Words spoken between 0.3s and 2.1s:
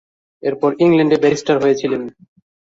এরপর ইংল্যান্ডে ব্যারিস্টার হয়েছিলেন।